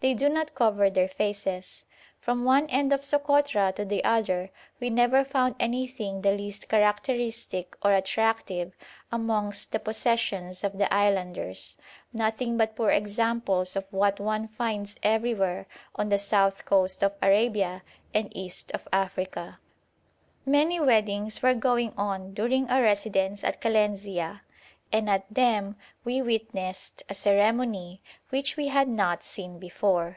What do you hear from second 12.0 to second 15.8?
nothing but poor examples of what one finds everywhere